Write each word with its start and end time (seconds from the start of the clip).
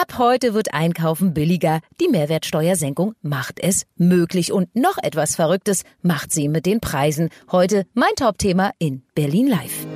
Ab 0.00 0.16
heute 0.16 0.54
wird 0.54 0.72
Einkaufen 0.72 1.34
billiger. 1.34 1.80
Die 2.00 2.08
Mehrwertsteuersenkung 2.08 3.12
macht 3.20 3.60
es 3.60 3.84
möglich. 3.96 4.50
Und 4.50 4.74
noch 4.74 4.96
etwas 4.96 5.36
Verrücktes 5.36 5.82
macht 6.00 6.32
sie 6.32 6.48
mit 6.48 6.64
den 6.64 6.80
Preisen. 6.80 7.28
Heute 7.52 7.84
mein 7.92 8.14
Top-Thema 8.16 8.70
in 8.78 9.02
Berlin 9.14 9.46
Live. 9.48 9.86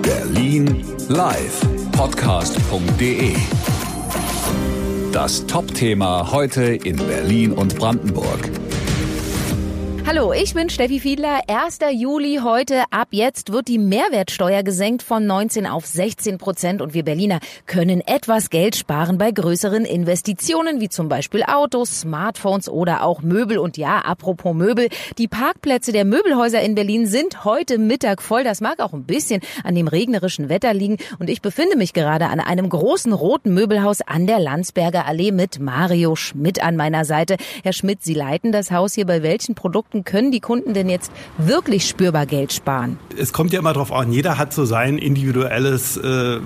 Berlin 0.00 0.82
Live. 1.08 1.60
Podcast.de. 1.92 3.36
Das 5.12 5.44
Top-Thema 5.44 6.32
heute 6.32 6.62
in 6.62 6.96
Berlin 6.96 7.52
und 7.52 7.76
Brandenburg. 7.76 8.50
Hallo, 10.14 10.34
ich 10.34 10.52
bin 10.52 10.68
Steffi 10.68 11.00
Fiedler. 11.00 11.40
1. 11.48 11.78
Juli 11.90 12.40
heute. 12.42 12.82
Ab 12.90 13.08
jetzt 13.12 13.50
wird 13.50 13.66
die 13.66 13.78
Mehrwertsteuer 13.78 14.62
gesenkt 14.62 15.02
von 15.02 15.26
19 15.26 15.66
auf 15.66 15.86
16 15.86 16.36
Prozent 16.36 16.82
und 16.82 16.92
wir 16.92 17.02
Berliner 17.02 17.40
können 17.64 18.02
etwas 18.02 18.50
Geld 18.50 18.76
sparen 18.76 19.16
bei 19.16 19.30
größeren 19.30 19.86
Investitionen 19.86 20.82
wie 20.82 20.90
zum 20.90 21.08
Beispiel 21.08 21.42
Autos, 21.44 22.00
Smartphones 22.00 22.68
oder 22.68 23.04
auch 23.04 23.22
Möbel. 23.22 23.56
Und 23.56 23.78
ja, 23.78 24.00
apropos 24.00 24.54
Möbel, 24.54 24.90
die 25.16 25.28
Parkplätze 25.28 25.92
der 25.92 26.04
Möbelhäuser 26.04 26.60
in 26.60 26.74
Berlin 26.74 27.06
sind 27.06 27.46
heute 27.46 27.78
Mittag 27.78 28.20
voll. 28.20 28.44
Das 28.44 28.60
mag 28.60 28.80
auch 28.80 28.92
ein 28.92 29.04
bisschen 29.04 29.40
an 29.64 29.74
dem 29.74 29.88
regnerischen 29.88 30.50
Wetter 30.50 30.74
liegen 30.74 30.98
und 31.20 31.30
ich 31.30 31.40
befinde 31.40 31.78
mich 31.78 31.94
gerade 31.94 32.26
an 32.26 32.38
einem 32.38 32.68
großen 32.68 33.14
roten 33.14 33.54
Möbelhaus 33.54 34.02
an 34.02 34.26
der 34.26 34.40
Landsberger 34.40 35.06
Allee 35.06 35.32
mit 35.32 35.58
Mario 35.58 36.16
Schmidt 36.16 36.62
an 36.62 36.76
meiner 36.76 37.06
Seite. 37.06 37.38
Herr 37.62 37.72
Schmidt, 37.72 38.02
Sie 38.02 38.12
leiten 38.12 38.52
das 38.52 38.70
Haus 38.70 38.92
hier 38.92 39.06
bei 39.06 39.22
welchen 39.22 39.54
Produkten 39.54 40.01
Können 40.04 40.32
die 40.32 40.40
Kunden 40.40 40.74
denn 40.74 40.88
jetzt 40.88 41.12
wirklich 41.38 41.88
spürbar 41.88 42.26
Geld 42.26 42.52
sparen? 42.52 42.98
Es 43.16 43.32
kommt 43.32 43.52
ja 43.52 43.58
immer 43.58 43.72
darauf 43.72 43.92
an, 43.92 44.12
jeder 44.12 44.38
hat 44.38 44.52
so 44.52 44.64
sein 44.64 44.98
individuelles 44.98 45.96
äh, 45.96 46.40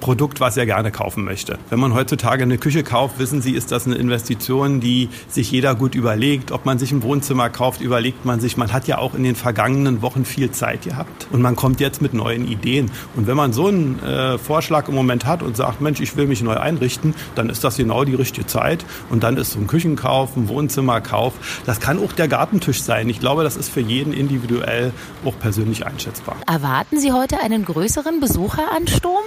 Produkt, 0.00 0.40
was 0.40 0.56
er 0.56 0.66
gerne 0.66 0.90
kaufen 0.90 1.24
möchte. 1.24 1.58
Wenn 1.70 1.80
man 1.80 1.94
heutzutage 1.94 2.42
eine 2.42 2.58
Küche 2.58 2.82
kauft, 2.82 3.18
wissen 3.18 3.42
Sie, 3.42 3.52
ist 3.52 3.72
das 3.72 3.86
eine 3.86 3.96
Investition, 3.96 4.80
die 4.80 5.08
sich 5.28 5.50
jeder 5.50 5.74
gut 5.74 5.94
überlegt. 5.94 6.52
Ob 6.52 6.66
man 6.66 6.78
sich 6.78 6.92
ein 6.92 7.02
Wohnzimmer 7.02 7.48
kauft, 7.48 7.80
überlegt 7.80 8.24
man 8.24 8.40
sich. 8.40 8.56
Man 8.56 8.72
hat 8.72 8.86
ja 8.86 8.98
auch 8.98 9.14
in 9.14 9.22
den 9.22 9.34
vergangenen 9.34 10.02
Wochen 10.02 10.24
viel 10.24 10.50
Zeit 10.50 10.82
gehabt 10.82 11.26
und 11.32 11.40
man 11.40 11.56
kommt 11.56 11.80
jetzt 11.80 12.02
mit 12.02 12.14
neuen 12.14 12.46
Ideen. 12.46 12.90
Und 13.16 13.26
wenn 13.26 13.36
man 13.36 13.52
so 13.52 13.68
einen 13.68 14.02
äh, 14.02 14.38
Vorschlag 14.38 14.88
im 14.88 14.94
Moment 14.94 15.26
hat 15.26 15.42
und 15.42 15.56
sagt, 15.56 15.80
Mensch, 15.80 16.00
ich 16.00 16.16
will 16.16 16.26
mich 16.26 16.42
neu 16.42 16.56
einrichten, 16.56 17.14
dann 17.34 17.48
ist 17.48 17.64
das 17.64 17.76
genau 17.76 18.04
die 18.04 18.14
richtige 18.14 18.46
Zeit. 18.46 18.84
Und 19.08 19.22
dann 19.22 19.36
ist 19.36 19.52
so 19.52 19.58
ein 19.58 19.66
Küchenkauf, 19.66 20.36
ein 20.36 20.48
Wohnzimmerkauf, 20.48 21.34
das 21.66 21.80
kann 21.80 21.98
auch 21.98 22.12
der 22.12 22.28
Gartentisch 22.28 22.82
sein 22.82 22.89
sein. 22.90 23.08
Ich 23.08 23.20
glaube, 23.20 23.44
das 23.44 23.56
ist 23.56 23.68
für 23.68 23.80
jeden 23.80 24.12
individuell 24.12 24.92
auch 25.24 25.38
persönlich 25.38 25.86
einschätzbar. 25.86 26.34
Erwarten 26.48 26.98
Sie 26.98 27.12
heute 27.12 27.38
einen 27.38 27.64
größeren 27.64 28.18
Besucheransturm? 28.18 29.22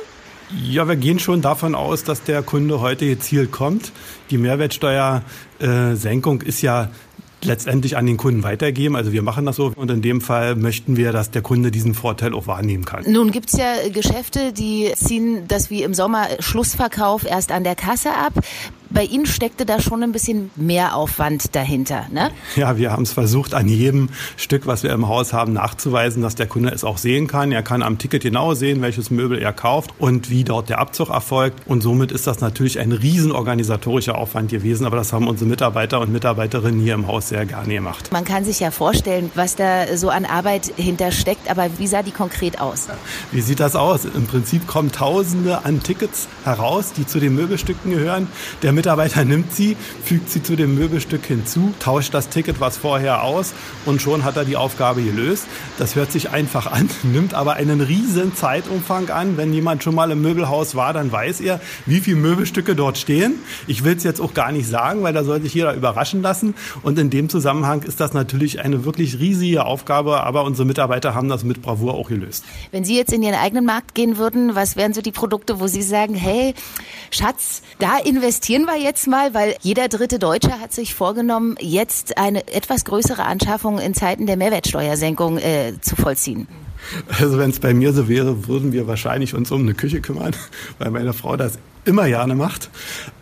Ja, 0.62 0.90
wir 0.90 0.98
gehen 0.98 1.18
schon 1.18 1.42
davon 1.42 1.74
aus, 1.74 2.04
dass 2.04 2.24
der 2.24 2.44
Kunde 2.44 2.82
heute 2.82 3.08
gezielt 3.08 3.54
kommt. 3.54 3.94
Die 4.32 4.38
Mehrwertsteuersenkung 4.38 6.42
ist 6.42 6.62
ja 6.62 6.90
letztendlich 7.42 7.96
an 7.96 8.06
den 8.06 8.18
Kunden 8.18 8.44
weitergeben. 8.44 8.98
Also 8.98 9.14
wir 9.14 9.22
machen 9.22 9.46
das 9.46 9.56
so 9.56 9.72
und 9.74 9.90
in 9.90 10.02
dem 10.02 10.20
Fall 10.20 10.56
möchten 10.56 10.98
wir, 10.98 11.14
dass 11.14 11.32
der 11.32 11.42
Kunde 11.42 11.72
diesen 11.72 11.94
Vorteil 11.94 12.34
auch 12.34 12.48
wahrnehmen 12.48 12.84
kann. 12.84 13.10
Nun 13.10 13.32
gibt's 13.32 13.58
ja 13.58 13.76
Geschäfte, 13.94 14.52
die 14.52 14.92
ziehen 14.96 15.48
das 15.48 15.70
wie 15.70 15.84
im 15.84 15.94
Sommer 15.94 16.28
Schlussverkauf 16.40 17.26
erst 17.26 17.54
an 17.54 17.64
der 17.64 17.76
Kasse 17.76 18.10
ab 18.10 18.34
bei 18.94 19.04
Ihnen 19.04 19.26
steckte 19.26 19.66
da 19.66 19.80
schon 19.80 20.04
ein 20.04 20.12
bisschen 20.12 20.52
mehr 20.56 20.96
Aufwand 20.96 21.56
dahinter, 21.56 22.06
ne? 22.12 22.32
Ja, 22.56 22.78
wir 22.78 22.92
haben 22.92 23.04
es 23.04 23.12
versucht, 23.12 23.54
an 23.54 23.68
jedem 23.68 24.10
Stück, 24.38 24.68
was 24.68 24.84
wir 24.84 24.92
im 24.92 25.08
Haus 25.08 25.34
haben, 25.34 25.54
nachzuweisen, 25.54 26.22
dass 26.22 26.36
der 26.36 26.48
Kunde 26.48 26.70
es 26.70 26.84
auch 26.84 26.98
sehen 26.98 27.28
kann. 27.28 27.52
Er 27.52 27.64
kann 27.64 27.82
am 27.82 27.98
Ticket 27.98 28.24
genau 28.24 28.54
sehen, 28.54 28.82
welches 28.82 29.10
Möbel 29.10 29.40
er 29.40 29.54
kauft 29.54 29.92
und 30.00 30.30
wie 30.30 30.44
dort 30.44 30.70
der 30.70 30.80
Abzug 30.80 31.10
erfolgt. 31.10 31.68
Und 31.68 31.82
somit 31.82 32.12
ist 32.12 32.28
das 32.28 32.40
natürlich 32.42 32.80
ein 32.80 32.92
riesen 32.92 33.32
organisatorischer 33.32 34.18
Aufwand 34.18 34.52
gewesen. 34.52 34.86
Aber 34.86 34.98
das 34.98 35.12
haben 35.14 35.28
unsere 35.28 35.50
Mitarbeiter 35.50 36.00
und 36.00 36.12
Mitarbeiterinnen 36.12 36.82
hier 36.82 36.94
im 36.94 37.08
Haus 37.08 37.30
sehr 37.30 37.46
gerne 37.46 37.74
gemacht. 37.74 38.12
Man 38.12 38.26
kann 38.26 38.46
sich 38.46 38.60
ja 38.60 38.72
vorstellen, 38.72 39.32
was 39.36 39.56
da 39.56 39.98
so 39.98 40.10
an 40.10 40.26
Arbeit 40.26 40.74
hintersteckt. 40.76 41.50
Aber 41.50 41.68
wie 41.78 41.88
sah 41.88 42.04
die 42.04 42.12
konkret 42.12 42.60
aus? 42.60 42.88
Wie 43.32 43.42
sieht 43.42 43.60
das 43.60 43.76
aus? 43.76 44.06
Im 44.06 44.28
Prinzip 44.28 44.68
kommen 44.68 44.92
Tausende 44.92 45.66
an 45.66 45.82
Tickets 45.82 46.28
heraus, 46.44 46.94
die 46.94 47.08
zu 47.08 47.20
den 47.20 47.34
Möbelstücken 47.36 47.92
gehören. 47.92 48.28
Der 48.62 48.72
Mitarbeiter 48.84 49.24
nimmt 49.24 49.56
sie, 49.56 49.78
fügt 50.04 50.30
sie 50.30 50.44
zu 50.44 50.58
dem 50.58 50.76
Möbelstück 50.76 51.26
hinzu, 51.26 51.74
tauscht 51.80 52.14
das 52.14 52.28
Ticket 52.28 52.60
was 52.60 52.76
vorher 52.76 53.24
aus 53.24 53.54
und 53.86 54.02
schon 54.02 54.26
hat 54.26 54.36
er 54.36 54.44
die 54.44 54.58
Aufgabe 54.58 55.02
gelöst. 55.02 55.46
Das 55.78 55.96
hört 55.96 56.12
sich 56.12 56.32
einfach 56.32 56.70
an, 56.70 56.90
nimmt 57.04 57.34
aber 57.34 57.54
einen 57.54 57.80
riesen 57.80 58.36
Zeitumfang 58.36 59.10
an. 59.10 59.38
Wenn 59.38 59.54
jemand 59.54 59.84
schon 59.84 59.96
mal 59.96 60.12
im 60.12 60.22
Möbelhaus 60.22 60.76
war, 60.76 60.92
dann 60.92 61.14
weiß 61.14 61.40
er, 61.40 61.62
wie 61.86 62.02
viele 62.02 62.18
Möbelstücke 62.18 62.76
dort 62.76 62.98
stehen. 62.98 63.36
Ich 63.68 63.86
will 63.86 63.96
es 63.96 64.04
jetzt 64.04 64.20
auch 64.20 64.34
gar 64.34 64.52
nicht 64.52 64.68
sagen, 64.68 65.02
weil 65.02 65.14
da 65.14 65.24
soll 65.24 65.42
sich 65.42 65.54
jeder 65.54 65.74
überraschen 65.76 66.22
lassen. 66.22 66.54
Und 66.82 67.00
in 67.00 67.10
dem 67.10 67.30
Zusammenhang 67.30 67.84
ist 67.84 68.02
das 68.02 68.12
natürlich 68.12 68.60
eine 68.60 68.84
wirklich 68.84 69.18
riesige 69.18 69.64
Aufgabe, 69.64 70.26
aber 70.26 70.44
unsere 70.44 70.68
Mitarbeiter 70.68 71.16
haben 71.16 71.30
das 71.30 71.46
mit 71.46 71.62
Bravour 71.62 71.94
auch 71.94 72.10
gelöst. 72.10 72.44
Wenn 72.72 72.84
Sie 72.84 72.98
jetzt 72.98 73.14
in 73.14 73.24
Ihren 73.24 73.36
eigenen 73.36 73.64
Markt 73.64 73.96
gehen 73.96 74.18
würden, 74.18 74.56
was 74.56 74.76
wären 74.76 74.94
so 74.94 75.02
die 75.02 75.14
Produkte, 75.14 75.62
wo 75.62 75.68
Sie 75.68 75.84
sagen, 75.84 76.16
hey, 76.16 76.54
Schatz, 77.12 77.62
da 77.80 77.98
investieren 77.98 78.66
wir 78.66 78.73
wir 78.74 78.82
jetzt 78.82 79.08
mal, 79.08 79.34
weil 79.34 79.56
jeder 79.62 79.88
dritte 79.88 80.20
Deutsche 80.20 80.60
hat 80.60 80.74
sich 80.74 80.94
vorgenommen, 80.96 81.56
jetzt 81.60 82.18
eine 82.18 82.48
etwas 82.48 82.86
größere 82.86 83.24
Anschaffung 83.24 83.80
in 83.80 83.94
Zeiten 83.94 84.26
der 84.26 84.38
Mehrwertsteuersenkung 84.38 85.38
äh, 85.38 85.74
zu 85.82 85.96
vollziehen. 85.96 86.48
Also 87.20 87.38
wenn 87.38 87.50
es 87.50 87.60
bei 87.60 87.74
mir 87.74 87.94
so 87.94 88.10
wäre, 88.10 88.48
würden 88.48 88.72
wir 88.74 88.88
wahrscheinlich 88.88 89.34
uns 89.34 89.52
um 89.52 89.62
eine 89.62 89.74
Küche 89.74 90.02
kümmern, 90.02 90.36
weil 90.80 90.92
meine 90.92 91.14
Frau 91.14 91.38
das 91.38 91.58
immer 91.86 92.08
gerne 92.08 92.36
macht. 92.36 92.70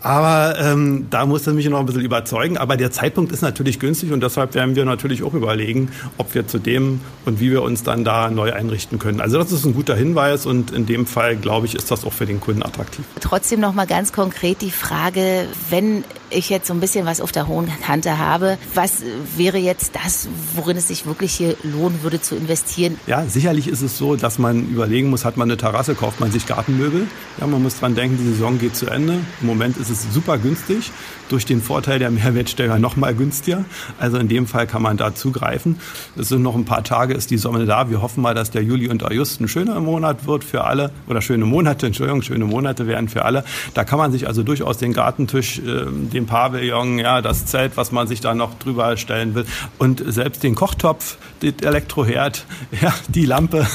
Aber 0.01 0.55
ähm, 0.59 1.07
da 1.09 1.25
muss 1.25 1.45
er 1.45 1.53
mich 1.53 1.69
noch 1.69 1.79
ein 1.79 1.85
bisschen 1.85 2.01
überzeugen. 2.01 2.57
Aber 2.57 2.75
der 2.75 2.91
Zeitpunkt 2.91 3.31
ist 3.31 3.41
natürlich 3.41 3.79
günstig 3.79 4.11
und 4.11 4.21
deshalb 4.21 4.55
werden 4.55 4.75
wir 4.75 4.85
natürlich 4.85 5.23
auch 5.23 5.33
überlegen, 5.33 5.91
ob 6.17 6.33
wir 6.33 6.47
zu 6.47 6.57
dem 6.57 7.01
und 7.25 7.39
wie 7.39 7.51
wir 7.51 7.61
uns 7.61 7.83
dann 7.83 8.03
da 8.03 8.29
neu 8.29 8.53
einrichten 8.53 8.99
können. 8.99 9.21
Also 9.21 9.37
das 9.37 9.51
ist 9.51 9.65
ein 9.65 9.73
guter 9.73 9.95
Hinweis 9.95 10.45
und 10.45 10.71
in 10.71 10.85
dem 10.85 11.05
Fall, 11.05 11.35
glaube 11.35 11.67
ich, 11.67 11.75
ist 11.75 11.91
das 11.91 12.03
auch 12.03 12.13
für 12.13 12.25
den 12.25 12.39
Kunden 12.39 12.63
attraktiv. 12.63 13.05
Trotzdem 13.19 13.59
noch 13.59 13.73
mal 13.73 13.85
ganz 13.85 14.11
konkret 14.11 14.61
die 14.61 14.71
Frage, 14.71 15.45
wenn 15.69 16.03
ich 16.31 16.49
jetzt 16.49 16.67
so 16.67 16.73
ein 16.73 16.79
bisschen 16.79 17.05
was 17.05 17.21
auf 17.21 17.31
der 17.31 17.47
hohen 17.47 17.67
Kante 17.85 18.17
habe, 18.17 18.57
was 18.73 19.03
wäre 19.35 19.57
jetzt 19.57 19.95
das, 19.95 20.27
worin 20.55 20.77
es 20.77 20.87
sich 20.87 21.05
wirklich 21.05 21.33
hier 21.33 21.55
lohnen 21.63 22.03
würde 22.03 22.21
zu 22.21 22.35
investieren? 22.35 22.97
Ja, 23.05 23.25
sicherlich 23.25 23.67
ist 23.67 23.81
es 23.81 23.97
so, 23.97 24.15
dass 24.15 24.39
man 24.39 24.69
überlegen 24.69 25.09
muss, 25.09 25.25
hat 25.25 25.37
man 25.37 25.49
eine 25.49 25.57
Terrasse, 25.57 25.93
kauft 25.93 26.19
man 26.19 26.31
sich 26.31 26.47
Gartenmöbel. 26.47 27.07
Ja, 27.39 27.47
man 27.47 27.61
muss 27.61 27.79
dran 27.79 27.95
denken, 27.95 28.17
die 28.17 28.29
Saison 28.31 28.50
geht 28.59 28.75
zu 28.75 28.87
Ende. 28.87 29.19
Im 29.41 29.47
Moment 29.47 29.77
ist 29.77 29.89
es 29.89 30.13
super 30.13 30.37
günstig, 30.37 30.91
durch 31.29 31.45
den 31.45 31.61
Vorteil 31.61 31.99
der 31.99 32.11
Mehrwertsteuer 32.11 32.77
noch 32.77 32.97
mal 32.97 33.15
günstiger. 33.15 33.63
Also 33.99 34.17
in 34.17 34.27
dem 34.27 34.47
Fall 34.47 34.67
kann 34.67 34.81
man 34.81 34.97
da 34.97 35.15
zugreifen. 35.15 35.77
Es 36.17 36.29
sind 36.29 36.41
noch 36.41 36.55
ein 36.55 36.65
paar 36.65 36.83
Tage, 36.83 37.13
ist 37.13 37.31
die 37.31 37.37
Sonne 37.37 37.65
da. 37.65 37.89
Wir 37.89 38.01
hoffen 38.01 38.21
mal, 38.21 38.35
dass 38.35 38.51
der 38.51 38.63
Juli 38.63 38.89
und 38.89 39.03
August 39.03 39.39
ein 39.39 39.47
schöner 39.47 39.79
Monat 39.79 40.27
wird 40.27 40.43
für 40.43 40.65
alle 40.65 40.91
oder 41.07 41.21
schöne 41.21 41.45
Monate, 41.45 41.85
Entschuldigung, 41.91 42.21
schöne 42.21 42.45
Monate 42.45 42.87
werden 42.87 43.07
für 43.07 43.23
alle. 43.23 43.43
Da 43.73 43.83
kann 43.83 43.97
man 43.97 44.11
sich 44.11 44.27
also 44.27 44.43
durchaus 44.43 44.77
den 44.77 44.93
Gartentisch, 44.93 45.59
äh, 45.59 45.85
den 45.89 46.25
Pavillon, 46.25 46.99
ja, 46.99 47.21
das 47.21 47.45
Zelt, 47.45 47.77
was 47.77 47.91
man 47.91 48.07
sich 48.07 48.19
da 48.19 48.33
noch 48.33 48.59
drüber 48.59 48.97
stellen 48.97 49.35
will 49.35 49.45
und 49.77 50.03
selbst 50.05 50.43
den 50.43 50.55
Kochtopf, 50.55 51.17
den 51.41 51.57
Elektroherd, 51.61 52.45
ja, 52.81 52.93
die 53.07 53.25
Lampe, 53.25 53.65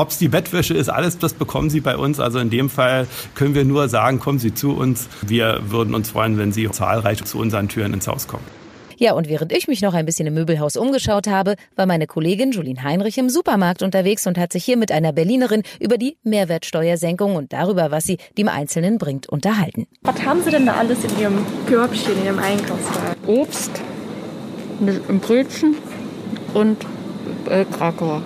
ob 0.00 0.08
es 0.08 0.18
die 0.18 0.28
Bettwäsche 0.28 0.72
ist, 0.72 0.88
alles 0.88 1.18
das 1.18 1.34
bekommen 1.34 1.68
Sie 1.68 1.80
bei 1.80 1.96
uns. 1.96 2.20
Also 2.20 2.38
in 2.38 2.48
dem 2.48 2.70
Fall 2.70 3.06
können 3.34 3.54
wir 3.54 3.66
nur 3.66 3.88
sagen, 3.90 4.18
kommen 4.18 4.38
Sie 4.38 4.54
zu 4.54 4.72
uns. 4.72 5.08
Wir 5.20 5.60
würden 5.64 5.94
uns 5.94 6.10
freuen, 6.10 6.38
wenn 6.38 6.52
Sie 6.52 6.70
zahlreich 6.70 7.22
zu 7.24 7.38
unseren 7.38 7.68
Türen 7.68 7.92
ins 7.92 8.08
Haus 8.08 8.26
kommen. 8.26 8.44
Ja, 8.96 9.12
und 9.12 9.28
während 9.28 9.52
ich 9.52 9.68
mich 9.68 9.82
noch 9.82 9.92
ein 9.92 10.06
bisschen 10.06 10.26
im 10.26 10.34
Möbelhaus 10.34 10.76
umgeschaut 10.76 11.26
habe, 11.26 11.56
war 11.76 11.86
meine 11.86 12.06
Kollegin 12.06 12.52
Julien 12.52 12.82
Heinrich 12.82 13.18
im 13.18 13.28
Supermarkt 13.28 13.82
unterwegs 13.82 14.26
und 14.26 14.38
hat 14.38 14.52
sich 14.52 14.64
hier 14.64 14.76
mit 14.78 14.90
einer 14.90 15.12
Berlinerin 15.12 15.62
über 15.80 15.98
die 15.98 16.16
Mehrwertsteuersenkung 16.22 17.36
und 17.36 17.52
darüber, 17.52 17.90
was 17.90 18.04
sie 18.04 18.18
dem 18.38 18.48
Einzelnen 18.48 18.98
bringt, 18.98 19.26
unterhalten. 19.28 19.86
Was 20.02 20.22
haben 20.22 20.42
Sie 20.42 20.50
denn 20.50 20.66
da 20.66 20.74
alles 20.74 21.04
in 21.04 21.18
Ihrem 21.18 21.46
Körbchen, 21.66 22.18
in 22.18 22.24
Ihrem 22.26 22.38
Einkaufswagen? 22.38 23.22
Obst, 23.26 23.70
ein 24.80 25.20
Brötchen 25.20 25.76
und 26.52 26.84
äh, 27.48 27.64
Krakauer. 27.64 28.22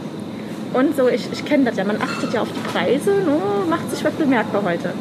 Und 0.74 0.96
so, 0.96 1.08
ich, 1.08 1.28
ich 1.32 1.44
kenne 1.44 1.64
das 1.64 1.76
ja, 1.76 1.84
man 1.84 2.02
achtet 2.02 2.34
ja 2.34 2.42
auf 2.42 2.48
die 2.48 2.68
Preise, 2.68 3.10
ne? 3.10 3.40
macht 3.70 3.88
sich 3.90 4.04
was 4.04 4.12
bemerkbar 4.14 4.62
heute. 4.64 4.92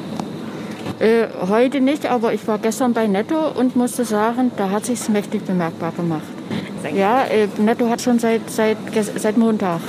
Äh, 1.00 1.28
heute 1.50 1.82
nicht, 1.82 2.06
aber 2.06 2.34
ich 2.34 2.48
war 2.48 2.60
gestern 2.60 2.94
bei 2.94 3.08
Netto 3.08 3.50
und 3.50 3.76
musste 3.76 4.06
sagen, 4.06 4.52
da 4.56 4.70
hat 4.70 4.86
sich 4.86 5.10
mächtig 5.10 5.44
bemerkbar 5.44 5.92
gemacht. 5.92 6.22
Ja, 6.96 7.24
äh, 7.24 7.48
Netto 7.58 7.90
hat 7.90 8.02
schon 8.02 8.20
seit, 8.20 8.50
seit, 8.50 8.78
seit 9.16 9.38
Montag. 9.38 9.80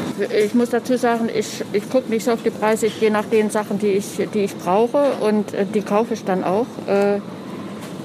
Ich 0.44 0.54
muss 0.54 0.70
dazu 0.70 0.96
sagen, 0.96 1.28
ich, 1.32 1.62
ich 1.72 1.90
gucke 1.90 2.08
nicht 2.10 2.24
so 2.24 2.32
auf 2.32 2.42
die 2.42 2.50
Preise, 2.50 2.86
ich 2.86 2.98
gehe 2.98 3.10
nach 3.10 3.26
den 3.26 3.50
Sachen, 3.50 3.78
die 3.78 3.88
ich, 3.88 4.28
die 4.32 4.40
ich 4.40 4.56
brauche 4.56 5.12
und 5.20 5.52
äh, 5.52 5.66
die 5.66 5.82
kaufe 5.82 6.14
ich 6.14 6.24
dann 6.24 6.44
auch. 6.44 6.66
Äh, 6.86 7.20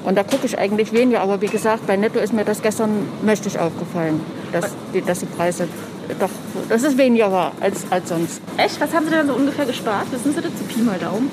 und 0.05 0.17
da 0.17 0.23
gucke 0.23 0.45
ich 0.45 0.57
eigentlich 0.57 0.91
weniger, 0.91 1.21
aber 1.21 1.41
wie 1.41 1.47
gesagt, 1.47 1.87
bei 1.87 1.95
Netto 1.95 2.19
ist 2.19 2.33
mir 2.33 2.43
das 2.43 2.61
gestern 2.61 3.07
mächtig 3.21 3.59
aufgefallen, 3.59 4.19
dass 4.51 4.73
die, 4.93 5.01
dass 5.01 5.19
die 5.19 5.27
Preise 5.27 5.67
doch, 6.19 6.29
das 6.69 6.83
ist 6.83 6.97
weniger 6.97 7.31
war 7.31 7.51
als, 7.59 7.83
als 7.89 8.09
sonst. 8.09 8.41
Echt? 8.57 8.79
Was 8.81 8.93
haben 8.93 9.05
Sie 9.05 9.11
denn 9.11 9.27
so 9.27 9.33
ungefähr 9.33 9.65
gespart? 9.65 10.11
Wissen 10.11 10.33
Sie 10.33 10.41
das 10.41 10.55
zu 10.55 10.63
Pi 10.63 10.81
mal 10.81 10.97
Daumen? 10.97 11.29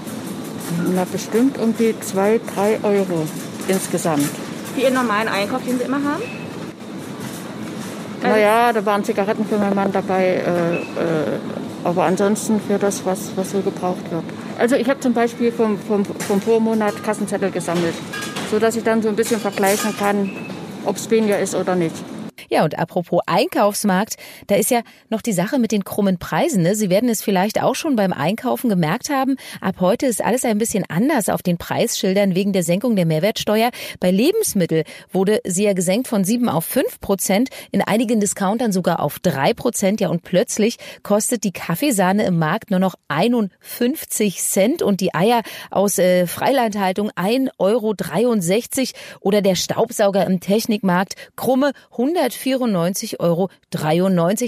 Na, 0.94 1.04
bestimmt 1.10 1.58
um 1.58 1.76
die 1.76 1.98
2, 1.98 2.40
3 2.54 2.80
Euro 2.82 3.26
insgesamt. 3.68 4.28
Wie 4.74 4.82
Ihren 4.82 4.94
normalen 4.94 5.28
Einkauf, 5.28 5.62
den 5.64 5.78
Sie 5.78 5.84
immer 5.84 6.02
haben? 6.02 6.22
Naja, 8.22 8.72
da 8.72 8.84
waren 8.84 9.04
Zigaretten 9.04 9.46
für 9.46 9.56
meinen 9.56 9.74
Mann 9.74 9.92
dabei, 9.92 10.42
äh, 10.44 10.74
äh, 10.74 11.38
aber 11.84 12.04
ansonsten 12.04 12.60
für 12.60 12.78
das, 12.78 13.06
was, 13.06 13.30
was 13.36 13.52
so 13.52 13.60
gebraucht 13.60 14.10
wird. 14.10 14.24
Also 14.58 14.74
ich 14.74 14.88
habe 14.88 15.00
zum 15.00 15.12
Beispiel 15.12 15.52
vom, 15.52 15.78
vom, 15.78 16.04
vom 16.04 16.40
Vormonat 16.40 17.04
Kassenzettel 17.04 17.50
gesammelt, 17.50 17.94
sodass 18.50 18.74
ich 18.76 18.82
dann 18.82 19.02
so 19.02 19.08
ein 19.08 19.16
bisschen 19.16 19.40
vergleichen 19.40 19.96
kann, 19.96 20.30
ob 20.84 20.96
es 20.96 21.10
weniger 21.10 21.38
ist 21.38 21.54
oder 21.54 21.76
nicht. 21.76 21.94
Ja, 22.48 22.64
und 22.64 22.78
apropos 22.78 23.20
Einkaufsmarkt, 23.26 24.16
da 24.46 24.54
ist 24.54 24.70
ja 24.70 24.82
noch 25.08 25.22
die 25.22 25.32
Sache 25.32 25.58
mit 25.58 25.72
den 25.72 25.84
krummen 25.84 26.18
Preisen. 26.18 26.62
Ne? 26.62 26.74
Sie 26.74 26.90
werden 26.90 27.08
es 27.08 27.22
vielleicht 27.22 27.62
auch 27.62 27.74
schon 27.74 27.96
beim 27.96 28.12
Einkaufen 28.12 28.68
gemerkt 28.68 29.10
haben. 29.10 29.36
Ab 29.60 29.76
heute 29.80 30.06
ist 30.06 30.22
alles 30.22 30.44
ein 30.44 30.58
bisschen 30.58 30.84
anders 30.88 31.28
auf 31.28 31.42
den 31.42 31.58
Preisschildern 31.58 32.34
wegen 32.34 32.52
der 32.52 32.62
Senkung 32.62 32.96
der 32.96 33.06
Mehrwertsteuer. 33.06 33.70
Bei 34.00 34.10
Lebensmittel 34.10 34.84
wurde 35.12 35.40
sie 35.44 35.64
ja 35.64 35.72
gesenkt 35.72 36.08
von 36.08 36.24
sieben 36.24 36.48
auf 36.48 36.64
fünf 36.64 37.00
Prozent, 37.00 37.48
in 37.72 37.82
einigen 37.82 38.20
Discountern 38.20 38.72
sogar 38.72 39.00
auf 39.00 39.18
drei 39.18 39.54
Prozent. 39.54 40.00
Ja, 40.00 40.08
und 40.08 40.22
plötzlich 40.22 40.76
kostet 41.02 41.44
die 41.44 41.52
Kaffeesahne 41.52 42.24
im 42.24 42.38
Markt 42.38 42.70
nur 42.70 42.80
noch 42.80 42.94
51 43.08 44.40
Cent 44.40 44.82
und 44.82 45.00
die 45.00 45.14
Eier 45.14 45.42
aus 45.70 45.98
äh, 45.98 46.26
Freilandhaltung 46.26 47.10
1,63 47.10 47.50
Euro 47.58 47.94
oder 49.20 49.42
der 49.42 49.54
Staubsauger 49.54 50.26
im 50.26 50.40
Technikmarkt 50.40 51.14
krumme 51.36 51.72
100 51.92 52.35
194,93 52.36 53.20
Euro. 53.20 53.50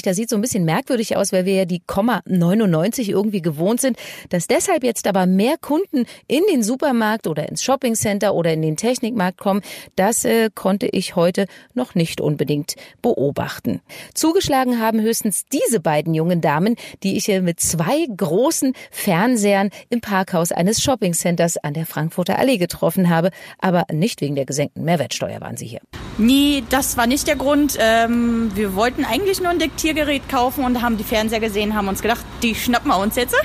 Das 0.02 0.16
sieht 0.16 0.30
so 0.30 0.36
ein 0.36 0.42
bisschen 0.42 0.64
merkwürdig 0.64 1.16
aus, 1.16 1.32
weil 1.32 1.44
wir 1.44 1.54
ja 1.54 1.64
die 1.64 1.80
Komma 1.80 2.22
99 2.26 3.10
irgendwie 3.10 3.42
gewohnt 3.42 3.80
sind. 3.80 3.96
Dass 4.30 4.46
deshalb 4.46 4.84
jetzt 4.84 5.06
aber 5.06 5.26
mehr 5.26 5.56
Kunden 5.58 6.06
in 6.26 6.42
den 6.50 6.62
Supermarkt 6.62 7.26
oder 7.26 7.48
ins 7.48 7.62
Shoppingcenter 7.62 8.34
oder 8.34 8.52
in 8.52 8.62
den 8.62 8.76
Technikmarkt 8.76 9.38
kommen, 9.38 9.62
das 9.96 10.24
äh, 10.24 10.50
konnte 10.54 10.86
ich 10.86 11.16
heute 11.16 11.46
noch 11.74 11.94
nicht 11.94 12.20
unbedingt 12.20 12.76
beobachten. 13.02 13.80
Zugeschlagen 14.14 14.80
haben 14.80 15.00
höchstens 15.00 15.46
diese 15.46 15.80
beiden 15.80 16.14
jungen 16.14 16.40
Damen, 16.40 16.76
die 17.02 17.16
ich 17.16 17.26
hier 17.26 17.42
mit 17.42 17.60
zwei 17.60 18.06
großen 18.16 18.74
Fernsehern 18.90 19.70
im 19.90 20.00
Parkhaus 20.00 20.52
eines 20.52 20.82
Shoppingcenters 20.82 21.56
an 21.58 21.74
der 21.74 21.86
Frankfurter 21.86 22.38
Allee 22.38 22.58
getroffen 22.58 23.08
habe, 23.08 23.30
aber 23.58 23.84
nicht 23.92 24.20
wegen 24.20 24.34
der 24.34 24.46
gesenkten 24.46 24.84
Mehrwertsteuer 24.84 25.40
waren 25.40 25.56
sie 25.56 25.66
hier. 25.66 25.80
Nee, 26.18 26.64
das 26.70 26.96
war 26.96 27.06
nicht 27.06 27.28
der 27.28 27.36
Grund. 27.36 27.77
Ähm, 27.78 28.50
wir 28.54 28.74
wollten 28.74 29.04
eigentlich 29.04 29.40
nur 29.40 29.50
ein 29.50 29.60
Diktiergerät 29.60 30.28
kaufen 30.28 30.64
und 30.64 30.82
haben 30.82 30.96
die 30.96 31.04
Fernseher 31.04 31.40
gesehen, 31.40 31.74
haben 31.76 31.88
uns 31.88 32.02
gedacht, 32.02 32.24
die 32.42 32.54
schnappen 32.54 32.90
wir 32.90 32.98
uns 32.98 33.14
jetzt. 33.14 33.36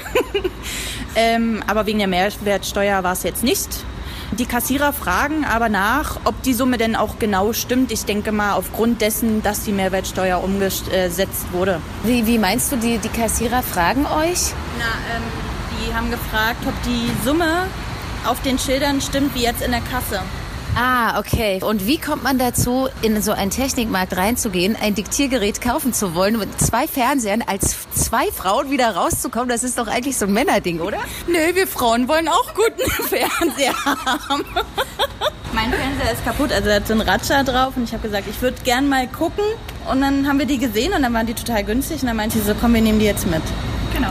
ähm, 1.16 1.62
aber 1.68 1.86
wegen 1.86 2.00
der 2.00 2.08
Mehrwertsteuer 2.08 3.04
war 3.04 3.14
es 3.14 3.24
jetzt 3.24 3.44
nicht. 3.44 3.86
Die 4.40 4.48
Kassierer 4.48 4.94
fragen 4.94 5.46
aber 5.46 5.70
nach, 5.70 6.20
ob 6.24 6.42
die 6.42 6.56
Summe 6.56 6.80
denn 6.80 6.96
auch 6.96 7.20
genau 7.20 7.54
stimmt. 7.54 7.92
Ich 7.92 8.06
denke 8.06 8.32
mal 8.32 8.54
aufgrund 8.54 9.02
dessen, 9.02 9.44
dass 9.44 9.64
die 9.64 9.72
Mehrwertsteuer 9.72 10.44
umgesetzt 10.44 11.46
wurde. 11.52 11.80
Wie, 12.04 12.26
wie 12.26 12.40
meinst 12.40 12.72
du, 12.72 12.78
die, 12.78 12.98
die 12.98 13.10
Kassierer 13.10 13.62
fragen 13.62 14.08
euch? 14.08 14.54
Na, 14.80 15.16
ähm, 15.16 15.24
die 15.78 15.94
haben 15.94 16.10
gefragt, 16.10 16.66
ob 16.66 16.74
die 16.84 17.12
Summe 17.24 17.68
auf 18.26 18.42
den 18.42 18.58
Schildern 18.58 19.02
stimmt 19.02 19.36
wie 19.36 19.44
jetzt 19.44 19.62
in 19.62 19.70
der 19.70 19.82
Kasse. 19.82 20.22
Ah, 20.76 21.20
okay. 21.20 21.60
Und 21.64 21.86
wie 21.86 22.00
kommt 22.00 22.24
man 22.24 22.40
dazu, 22.40 22.90
in 23.04 23.22
so 23.22 23.32
einen 23.32 23.52
Technikmarkt 23.52 24.18
reinzugehen, 24.18 24.76
ein 24.76 24.96
Diktiergerät 24.96 25.62
kaufen 25.62 25.94
zu 25.94 26.16
wollen, 26.16 26.40
mit 26.40 26.60
zwei 26.60 26.88
Fernsehern 26.88 27.44
als 27.46 27.76
zwei 27.94 28.32
Frauen 28.32 28.72
wieder 28.72 28.96
rauszukommen? 28.96 29.50
Das 29.50 29.64
ist 29.64 29.78
doch 29.78 29.88
eigentlich 29.88 30.18
so 30.18 30.26
ein 30.26 30.34
Männerding, 30.34 30.80
oder? 30.80 30.98
Nö, 31.28 31.54
wir 31.54 31.68
Frauen 31.68 32.08
wollen 32.08 32.28
auch 32.28 32.56
guten 32.56 32.90
Fernseher 33.04 33.76
haben. 33.86 34.46
Mein 35.54 35.72
Fernseher 35.72 36.12
ist 36.12 36.26
kaputt, 36.26 36.52
also 36.52 36.68
da 36.68 36.76
hat 36.76 36.88
so 36.88 36.94
ein 36.94 37.02
Ratscher 37.02 37.44
drauf 37.44 37.78
und 37.78 37.84
ich 37.84 37.94
habe 37.94 38.02
gesagt, 38.02 38.28
ich 38.28 38.42
würde 38.42 38.58
gern 38.64 38.90
mal 38.90 39.08
gucken. 39.08 39.44
Und 39.92 40.02
dann 40.02 40.28
haben 40.28 40.40
wir 40.40 40.48
die 40.48 40.58
gesehen 40.58 40.94
und 40.94 41.04
dann 41.04 41.14
waren 41.14 41.28
die 41.28 41.36
total 41.36 41.64
günstig 41.64 42.02
und 42.02 42.08
dann 42.08 42.18
meinte 42.18 42.40
sie 42.40 42.46
so, 42.46 42.56
komm, 42.60 42.74
wir 42.74 42.82
nehmen 42.82 42.98
die 42.98 43.06
jetzt 43.06 43.28
mit. 43.28 43.44
Genau. 43.94 44.10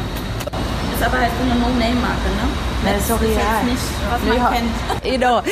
Ist 0.94 1.02
aber 1.04 1.18
halt 1.18 1.32
so 1.36 1.42
eine 1.42 1.58
No-Name-Marke, 1.58 2.28
ne? 2.36 2.71
Das 2.84 3.02
ist 3.02 3.10
doch 3.10 3.20
real. 3.20 3.64
nicht, 3.64 3.78
was 4.10 4.22
man 4.22 4.36
ja. 4.36 4.50
kennt. 4.50 4.70
Genau. 5.12 5.42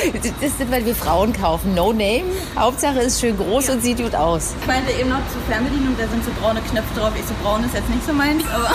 Das 0.40 0.58
sind, 0.58 0.70
weil 0.70 0.84
wir 0.84 0.94
Frauen 0.94 1.32
kaufen. 1.32 1.74
No 1.74 1.92
name. 1.92 2.24
Hauptsache 2.56 3.00
ist 3.00 3.20
schön 3.20 3.36
groß 3.36 3.68
ja. 3.68 3.74
und 3.74 3.82
sieht 3.82 3.98
gut 3.98 4.14
aus. 4.14 4.54
Ich 4.60 4.66
meinte 4.66 4.92
eben 4.92 5.10
noch 5.10 5.20
zur 5.32 5.40
Fernbedienung, 5.48 5.96
da 5.98 6.08
sind 6.08 6.24
so 6.24 6.30
braune 6.40 6.60
Knöpfe 6.60 6.98
drauf. 6.98 7.12
Ich 7.16 7.26
so, 7.26 7.34
braun 7.42 7.64
ist 7.64 7.74
jetzt 7.74 7.88
nicht 7.88 8.04
so 8.06 8.12
meins, 8.12 8.42
aber... 8.52 8.74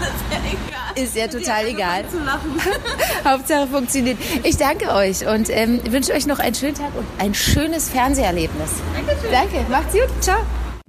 das 0.00 0.08
ist 0.08 0.24
ja 0.30 0.38
egal. 0.50 1.04
Ist 1.04 1.16
ja 1.16 1.28
total 1.28 1.66
egal. 1.66 2.04
Hauptsache 3.24 3.66
funktioniert. 3.68 4.18
Ich 4.42 4.56
danke 4.56 4.92
euch 4.92 5.26
und 5.26 5.48
ähm, 5.50 5.80
wünsche 5.90 6.12
euch 6.12 6.26
noch 6.26 6.38
einen 6.38 6.54
schönen 6.54 6.74
Tag 6.74 6.90
und 6.96 7.06
ein 7.18 7.34
schönes 7.34 7.88
Fernseherlebnis. 7.88 8.70
Dankeschön. 8.94 9.30
Danke. 9.30 9.70
Macht's 9.70 9.92
gut. 9.92 10.22
Ciao. 10.22 10.38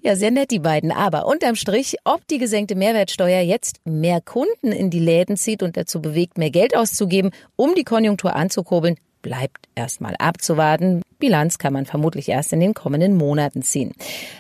Ja, 0.03 0.15
sehr 0.15 0.31
nett, 0.31 0.49
die 0.49 0.59
beiden. 0.59 0.91
Aber 0.91 1.27
unterm 1.27 1.55
Strich, 1.55 1.97
ob 2.05 2.27
die 2.27 2.39
gesenkte 2.39 2.75
Mehrwertsteuer 2.75 3.41
jetzt 3.41 3.81
mehr 3.85 4.19
Kunden 4.19 4.71
in 4.71 4.89
die 4.89 4.99
Läden 4.99 5.37
zieht 5.37 5.61
und 5.61 5.77
dazu 5.77 6.01
bewegt, 6.01 6.39
mehr 6.39 6.49
Geld 6.49 6.75
auszugeben, 6.75 7.29
um 7.55 7.75
die 7.75 7.83
Konjunktur 7.83 8.35
anzukurbeln, 8.35 8.95
bleibt 9.21 9.67
erstmal 9.75 10.15
abzuwarten. 10.17 11.03
Bilanz 11.19 11.59
kann 11.59 11.73
man 11.73 11.85
vermutlich 11.85 12.29
erst 12.29 12.51
in 12.51 12.59
den 12.59 12.73
kommenden 12.73 13.15
Monaten 13.15 13.61
ziehen. 13.61 13.93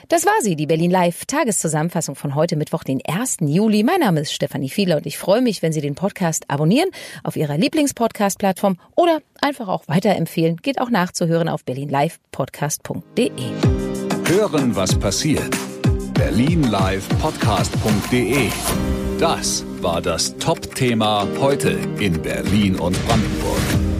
Das 0.09 0.25
war 0.25 0.33
sie, 0.41 0.55
die 0.55 0.65
Berlin 0.65 0.89
Live 0.89 1.25
Tageszusammenfassung 1.25 2.15
von 2.15 2.33
heute 2.33 2.55
Mittwoch, 2.55 2.83
den 2.83 2.99
1. 3.05 3.37
Juli. 3.41 3.83
Mein 3.83 3.99
Name 3.99 4.21
ist 4.21 4.33
Stefanie 4.33 4.69
Fiedler 4.69 4.97
und 4.97 5.05
ich 5.05 5.19
freue 5.19 5.43
mich, 5.43 5.61
wenn 5.61 5.73
Sie 5.73 5.81
den 5.81 5.93
Podcast 5.93 6.45
abonnieren 6.47 6.89
auf 7.23 7.35
Ihrer 7.35 7.59
Lieblingspodcast-Plattform 7.59 8.79
oder 8.95 9.19
einfach 9.39 9.67
auch 9.67 9.87
weiterempfehlen. 9.87 10.57
Geht 10.57 10.81
auch 10.81 10.89
nachzuhören 10.89 11.49
auf 11.49 11.63
berlinlivepodcast.de. 11.65 13.90
Hören, 14.31 14.75
was 14.77 14.97
passiert. 14.97 15.51
Berlinlivepodcast.de. 16.13 18.47
Das 19.19 19.65
war 19.81 20.01
das 20.01 20.37
Top-Thema 20.37 21.27
heute 21.37 21.77
in 21.99 22.21
Berlin 22.21 22.77
und 22.77 22.95
Brandenburg. 23.05 23.90